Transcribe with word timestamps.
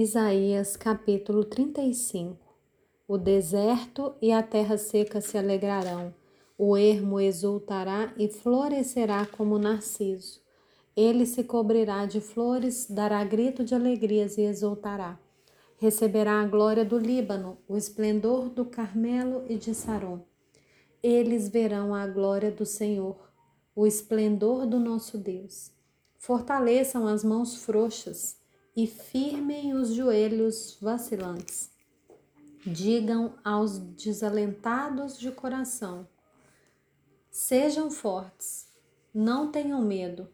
Isaías 0.00 0.76
capítulo 0.76 1.42
35 1.42 2.38
O 3.08 3.18
deserto 3.18 4.14
e 4.22 4.30
a 4.30 4.44
terra 4.44 4.78
seca 4.78 5.20
se 5.20 5.36
alegrarão, 5.36 6.14
o 6.56 6.76
ermo 6.76 7.18
exultará 7.18 8.14
e 8.16 8.28
florescerá 8.28 9.26
como 9.26 9.58
narciso. 9.58 10.40
Ele 10.96 11.26
se 11.26 11.42
cobrirá 11.42 12.06
de 12.06 12.20
flores, 12.20 12.86
dará 12.88 13.24
grito 13.24 13.64
de 13.64 13.74
alegrias 13.74 14.38
e 14.38 14.42
exultará. 14.42 15.18
Receberá 15.78 16.42
a 16.42 16.46
glória 16.46 16.84
do 16.84 16.96
Líbano, 16.96 17.58
o 17.66 17.76
esplendor 17.76 18.50
do 18.50 18.64
Carmelo 18.64 19.46
e 19.48 19.56
de 19.56 19.74
Saron. 19.74 20.20
Eles 21.02 21.48
verão 21.48 21.92
a 21.92 22.06
glória 22.06 22.52
do 22.52 22.64
Senhor, 22.64 23.16
o 23.74 23.84
esplendor 23.84 24.64
do 24.64 24.78
nosso 24.78 25.18
Deus. 25.18 25.72
Fortaleçam 26.16 27.04
as 27.08 27.24
mãos 27.24 27.56
frouxas 27.56 28.38
e 28.78 28.86
firmem 28.86 29.74
os 29.74 29.92
joelhos 29.92 30.78
vacilantes. 30.80 31.68
Digam 32.64 33.34
aos 33.42 33.76
desalentados 33.76 35.18
de 35.18 35.32
coração: 35.32 36.06
Sejam 37.28 37.90
fortes, 37.90 38.68
não 39.12 39.50
tenham 39.50 39.82
medo. 39.82 40.28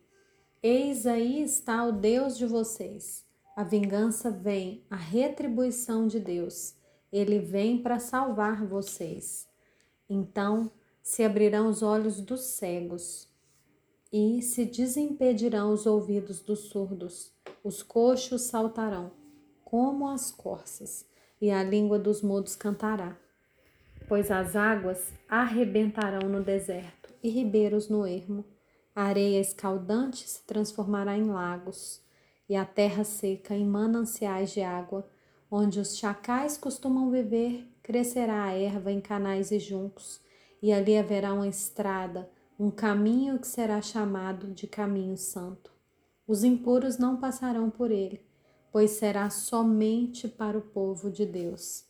Eis 0.63 1.07
aí 1.07 1.43
está 1.43 1.87
o 1.87 1.93
Deus 1.93 2.37
de 2.37 2.45
vocês. 2.45 3.25
A 3.57 3.65
vingança 3.65 4.31
vem, 4.31 4.85
a 4.91 4.97
retribuição 4.97 6.07
de 6.07 6.21
Deus. 6.21 6.75
Ele 7.11 7.39
vem 7.39 7.83
para 7.83 7.99
salvar 7.99 8.67
vocês. 8.67 9.49
Então 10.07 10.71
se 11.03 11.23
abrirão 11.23 11.71
os 11.71 11.83
olhos 11.83 12.21
dos 12.21 12.43
cegos 12.43 13.27
e 14.13 14.43
se 14.43 14.67
desimpedirão 14.67 15.73
os 15.73 15.87
ouvidos 15.87 16.43
dos 16.43 16.69
surdos 16.69 17.33
os 17.65 17.83
coxos 17.83 18.43
saltarão, 18.43 19.11
como 19.65 20.07
as 20.07 20.31
corças, 20.31 21.07
e 21.41 21.51
a 21.51 21.63
língua 21.63 21.99
dos 21.99 22.21
mudos 22.21 22.55
cantará. 22.55 23.17
Pois 24.07 24.31
as 24.31 24.55
águas 24.55 25.15
arrebentarão 25.27 26.29
no 26.29 26.45
deserto 26.45 27.11
e 27.23 27.31
ribeiros 27.31 27.89
no 27.89 28.07
ermo. 28.07 28.45
A 28.95 29.05
areia 29.05 29.41
escaldante 29.41 30.29
se 30.29 30.43
transformará 30.43 31.17
em 31.17 31.25
lagos, 31.25 32.03
e 32.47 32.55
a 32.55 32.67
terra 32.67 33.03
seca 33.03 33.55
em 33.55 33.65
mananciais 33.65 34.53
de 34.53 34.61
água, 34.61 35.09
onde 35.51 35.81
os 35.81 35.97
chacais 35.97 36.59
costumam 36.59 37.11
viver, 37.11 37.67
crescerá 37.83 38.45
a 38.45 38.53
erva 38.53 38.93
em 38.93 39.01
canais 39.01 39.51
e 39.51 39.59
juncos, 39.59 40.21
e 40.61 40.71
ali 40.71 40.99
haverá 40.99 41.33
uma 41.33 41.49
estrada, 41.49 42.31
um 42.61 42.71
caminho 42.71 43.39
que 43.39 43.47
será 43.47 43.81
chamado 43.81 44.49
de 44.49 44.67
caminho 44.67 45.17
santo. 45.17 45.74
Os 46.27 46.43
impuros 46.43 46.97
não 46.97 47.19
passarão 47.19 47.69
por 47.69 47.91
ele, 47.91 48.25
pois 48.73 48.93
será 48.93 49.29
somente 49.29 50.27
para 50.27 50.57
o 50.57 50.63
povo 50.63 51.11
de 51.11 51.27
Deus. 51.27 51.85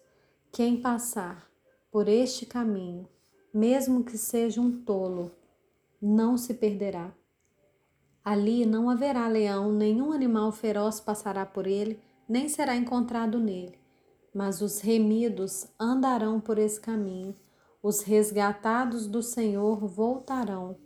Quem 0.51 0.81
passar 0.81 1.49
por 1.91 2.09
este 2.09 2.45
caminho, 2.45 3.09
mesmo 3.53 4.03
que 4.03 4.19
seja 4.19 4.61
um 4.61 4.83
tolo, 4.83 5.31
não 6.03 6.37
se 6.37 6.55
perderá. 6.55 7.15
Ali 8.25 8.67
não 8.67 8.91
haverá 8.91 9.29
leão, 9.29 9.71
nenhum 9.73 10.13
animal 10.13 10.51
feroz 10.51 10.99
passará 10.99 11.47
por 11.47 11.67
ele, 11.67 12.01
nem 12.29 12.49
será 12.49 12.75
encontrado 12.75 13.39
nele. 13.39 13.79
Mas 14.35 14.61
os 14.61 14.81
remidos 14.81 15.69
andarão 15.79 16.41
por 16.41 16.59
esse 16.59 16.81
caminho, 16.81 17.37
os 17.81 18.01
resgatados 18.01 19.07
do 19.07 19.23
Senhor 19.23 19.87
voltarão 19.87 20.77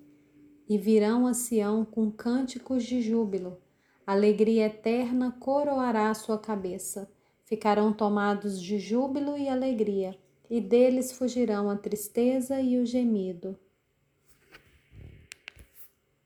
e 0.69 0.77
virão 0.77 1.27
a 1.27 1.33
Sião 1.33 1.85
com 1.85 2.11
cânticos 2.11 2.85
de 2.85 3.01
júbilo. 3.01 3.59
Alegria 4.07 4.67
eterna 4.67 5.31
coroará 5.41 6.13
sua 6.15 6.39
cabeça. 6.39 7.11
Ficarão 7.45 7.93
tomados 7.93 8.61
de 8.61 8.79
júbilo 8.79 9.37
e 9.39 9.49
alegria, 9.49 10.17
e 10.51 10.61
deles 10.61 11.13
fugirão 11.13 11.71
a 11.71 11.77
tristeza 11.77 12.61
e 12.61 12.79
o 12.79 12.85
gemido. 12.85 13.59